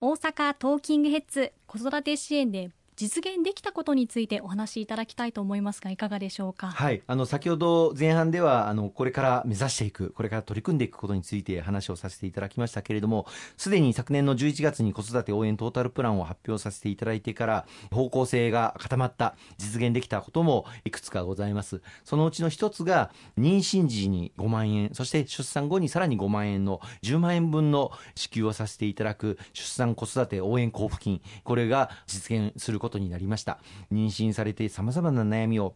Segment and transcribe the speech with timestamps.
[0.00, 6.66] 大阪トーキングヘッズ子育て支援で実現できたことについてお話しいただきたいと思いますがいかがでしょうか？
[6.66, 7.00] はい。
[7.06, 13.26] あの先ほど前半ではあのこれから目指していくこれから取り組んでいくことについて話をさせていただきましたけれども
[13.56, 21.82] すでに昨年の11月に子育て応援トータルプランを発表させていただいてから方向性が固まった実現できたこともいくつかございます。
[22.02, 31.20] そのうちの一つが妊娠時に5万円そして出産後にさらに5万円の10万円分の支給をさせていただく出産子育て応援交付金。
[31.44, 33.58] これが実現することことになりました。
[33.92, 35.74] 妊娠されて様々な悩みを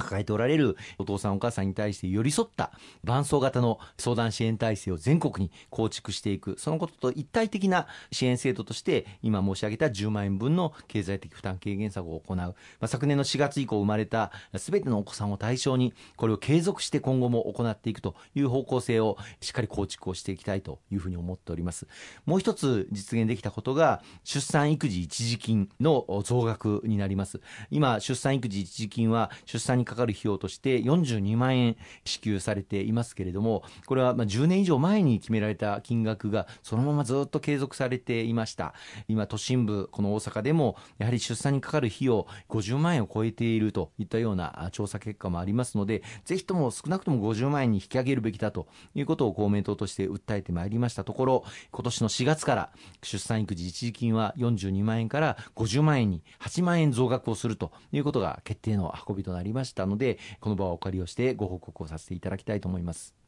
[0.00, 2.72] 抱えておられるお父さんお母さんに対して寄り添った
[3.04, 21.86] 伴走型の相談支援体制を全国に構築していくそのことと一体的な支援制度として今申し上げた10万円分の経済的負担軽減策を行う、まあ、昨年の4月以降生まれた全てのお子さんを対象にこれを継続して今後も行っていくという方向性をしっかり構築をしていきたいというふうに思っております。
[22.26, 27.40] もう一つ実現できたことが出産育児一時金の増額になります。
[27.70, 38.74] 今出産育児一時金は出産かかる費用として42万円支給されていますけれどもこれはまあ10年以上前に決められた金額がそのままずっと継続されていました。
[39.08, 51.04] 今都心部この大阪でもやはり出産にかかる費用50万円を超えているといったような調査結果もありますのでぜひとも少なくとも50万円に引き上げるべきだということを公明党として訴えてまいりました。
[51.04, 52.70] ところ今年の4月から
[53.02, 59.69] 出産育児一時金は42万円から50万円に8万円増額をするということが決定の運びとなりました。
[59.86, 63.20] のでこの場をお借りをしてご報告をさせていただきたいと思います。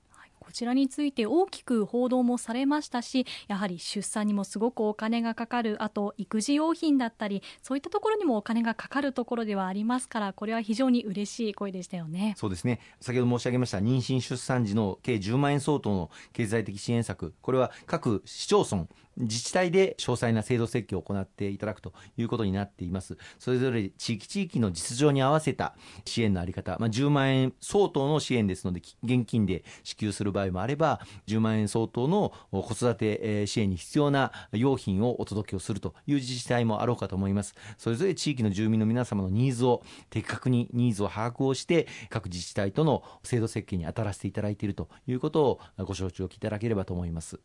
[0.43, 23.17] こちらについて大きく報道もされましたしやはり出産にもすごくお金がかかるあと育児用品だったりそういったところにもお金がかかるところではありますからこれは非常に嬉しい声でしたよねそうですね先ほど申し上げました妊娠出産時の計10万円相当の経済的支援策これは各市町村自治体で詳細な制度設計を行っていただくということになっています。
[23.39, 37.55] それぞれ地域地域の実情に合わせた支援のあり方、まあ、10万円相当の支援ですので現金で支給する場合もあれば10万円相当の子育て支援に必要な用品をお届けをするという自治体もあろうかと思います。
[37.79, 47.41] それぞれ地域の住民の皆様のニーズを的確にニーズを把握をして各自治体との制度設計に当たらせていただいているということをご承知おきいただければと思います。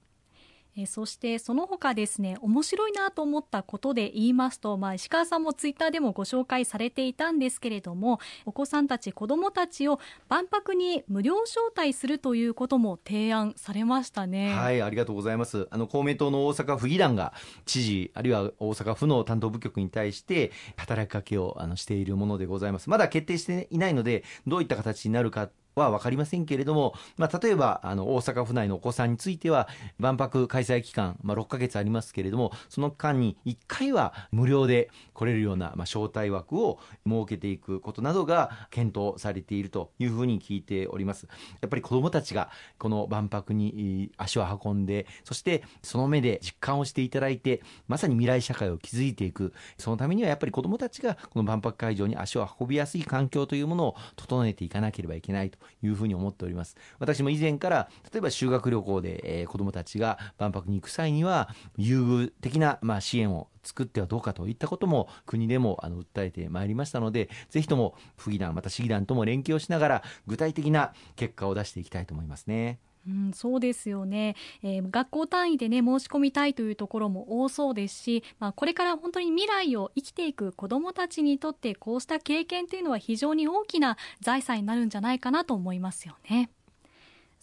[0.78, 10.00] えそしてその他ですね面白いなと思ったことで言いますと、まあ、石川さんもツイッターでもご紹介されていたんですけれどもお子さんたち子どもたちを
[10.30, 14.54] 万博に無料招待するということも提案されましたね。
[14.54, 15.68] はいありがとうございます。
[15.72, 17.34] あの公明党の大阪府議団が
[17.66, 22.90] 知事あるいは大阪府の担当部局に対して働きかけをあのしているものでございます。
[22.90, 25.50] まだ決定していないのでどういった形になるか
[25.82, 29.68] は分かりませんけれども、まあ、例えばあの大阪府内のお子さんについては
[30.00, 41.28] 万博開催期間、まあ、6ヶ月ありますけれどもその間に1回は無料で来れるような、まあ、招待枠を設けていくことなどが検討されているというふうに聞いております。
[41.62, 49.54] やっぱり子どもたちがこの万博に足を運んでそしてその目で実感をしていただいてまさに未来社会を築いていく。
[49.78, 55.58] そのためにはやっぱり子どもたちがこの万博会場に足を運びやすい環境というものを整えていかなければいけないと。
[55.84, 72.80] いうふうに思っております私も以前から例えば修学旅行で、えー、子どもたちが万博に行く際には優遇的な、まあ、支援を作ってはどうかといったことも国でもあの訴えてまいりましたのでぜひとも府議団また市議団とも連携をしながら具体的な結果を出していきたいと思いますね。
[73.08, 86.50] うん、そうですよね、えー、学校単位でね申し込みたいというところも多そうですし、まあ、これから本当に未来を生きていく子どもたちにとってこうした経験というのは非常に大きな財産になるんじゃないかなと思いますよね。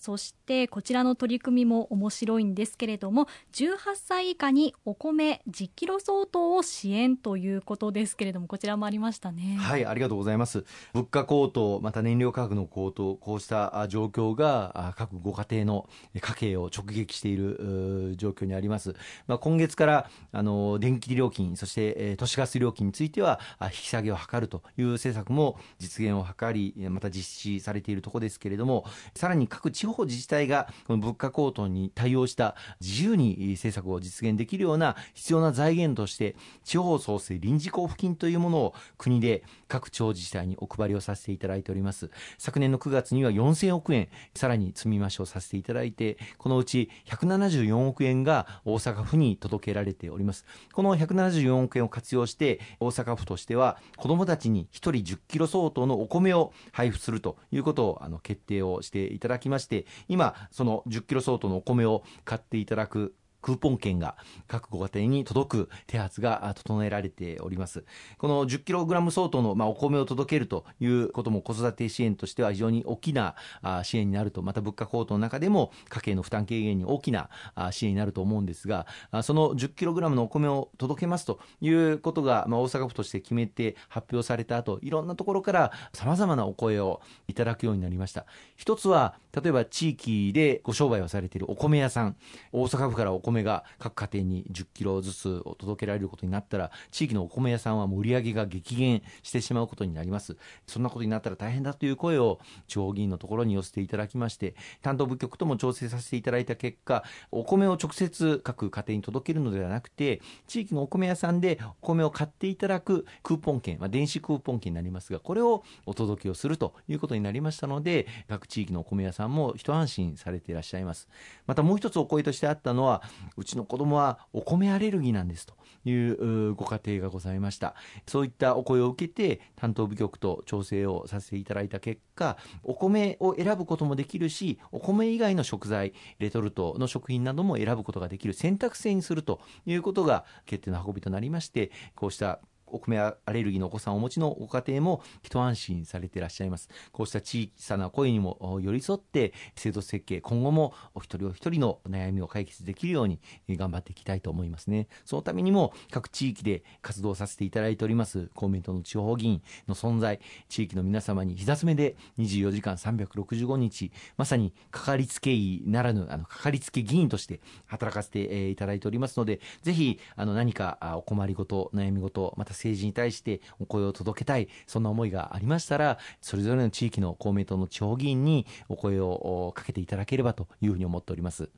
[0.05, 9.57] そしてこちらの取り組みも面白いんですけれども18歳以下にお米10キロ相当を支援ということですけれどもこちらもありましたね。
[9.59, 10.67] はいありがとうございます。
[10.93, 18.95] 物価高騰また燃料価格の高騰こうした状況が各ご家庭の家計を直撃している状況にあります、
[19.27, 28.85] まあ、今月からあの電気料金そして都市ガス料金については引き下げを図るという政策も実現を図りまた実施されているところですけれども
[29.15, 42.11] さらに各地方方自治体がこの物価高騰に対応した自由に政策を実現できるような必要な財源として地方創生臨時交付金というものを国で各地方自治体にお配りをさせていただいております。
[42.39, 50.45] 昨年の9月には4000億円さらに積み増しをさせていただいてこのうち174億円が大阪府に届けられております。
[50.73, 63.15] この174億円を活用して大阪府としては子どもたちに1人10キロ相当のお米を配布するということをあの決定をしていただきまして今その10キロ相当のお米を買っていただく
[63.45, 64.17] クーポン券が
[64.49, 67.85] 各ご家庭に届く手はずが整えられております。
[68.17, 73.35] この 10kg 相当の、まあ、お米を届けるということも子育て支援としては非常に大きな
[73.83, 77.29] 支援になるとまた物価高騰の中でも家計の負担軽減に大きな
[77.71, 78.87] 支援になると思うんですが
[79.23, 88.25] その 10kg のお米を届けますということが、まあ、大阪府として決めて発表された後いろんなところからさまざまなお声をいただくようになりました。
[88.57, 92.17] 一つは例えば地域でご商売をされているお米屋さん。
[92.53, 100.37] 大阪府からお米米が各家庭に10キロずつ届けられることになったら地域のお米屋さんはもう売り上げが激減してしまうことになります。
[100.67, 121.09] そんなことになったら大変だという声を地方議員のところに寄せていただきまして担当部局とも調整させていただいた結果お米を直接各家庭に届けるのではなくて地域のお米屋さんでお米を買っていただくクーポン券、まあ、電子クーポン券になりますがこれをお届けをするということになりましたので各地域のお米屋さんも一安心されていらっしゃいます。
[121.47, 123.03] またもう一つお声としてあったのは
[123.37, 125.55] うちの子供はお米アレルギーなんですと
[125.85, 127.75] いうご家庭がございました。
[128.07, 146.69] そういったお声を受けて担当部局と調整をさせていただいた結果お米を選ぶこともできるしお米以外の食材レトルトの食品なども選ぶことができる選択制にするということが決定の運びとなりましてこうしたお米アレルギーのお子さんをお持ちのご家庭も一安心されていらっしゃいます。
[146.93, 153.21] こうした小さな声にも寄り添って制度設計今後もお一人お一人の悩みを解決できるように
[153.51, 154.89] 頑張っていきたいと思いますね。
[155.05, 181.51] そのためにも各地域で活動させていただいております公明党の地方議員の存在地域の皆様に膝詰めで24時間365日まさにかかりつけ医ならぬあのかかりつけ議員として働かせていただいておりますのでぜひあの何かお困りごと悩み事また政治に対してお声を届けたいそんな思いがありましたらそれぞれの地域の公明党の地方議員にお声をかけていただければというふうに思っております。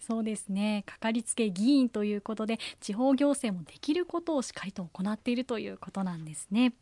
[0.00, 6.74] そうですねかかりつけ議員ということで地方行政もできることをしっかりと行っているということなんですね。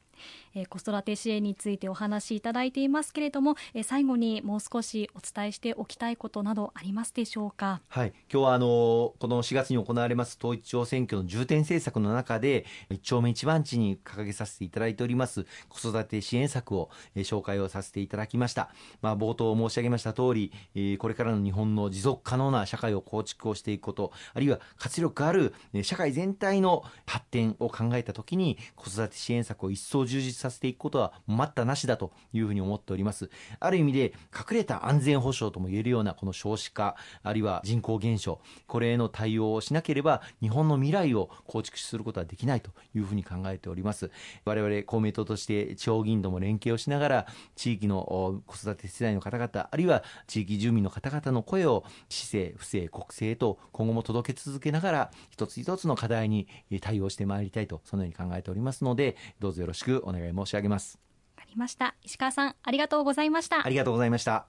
[0.54, 7.80] えー、子育て支援についてお話しいただいていますけれども、えー、最後にもう少しお伝えしておきたいことなどありますでしょうか？
[7.88, 18.70] はい、今日はあのこの4月に行われます統一地方選挙の重点政策の中で一丁目一番地に掲げさせていただいております子育て支援策を、えー、紹介をさせていただきました。
[19.00, 33.30] まあ冒頭申し上げました通り、えー、これからの日本の持続可能な社会を構築をしていくこと、あるいは活力ある社会全体の発展を考えたときに子育て支援策を一層充実させていくことは待ったなしだというふうに思っております。
[33.58, 44.10] ある意味で隠れた安全保障とも言えるようなこの少子化あるいは人口減少これへの対応をしなければ日本の未来を構築することはできないというふうに考えております。
[44.44, 47.26] 我々公明党として地方議員とも連携をしながら
[47.56, 56.48] 地域の子育て世代の方々あるいは地域住民の方々の声を市政府政国政と今後も届け続けながら一つ一つの課題に
[56.80, 59.91] 対応してまいりたいとそのように考えておりますのでどうぞよろしく。
[59.98, 60.98] お願い申し上げます。
[61.36, 61.94] わかりました。
[62.02, 63.64] 石川さんありがとうございました。
[63.64, 64.46] ありがとうございました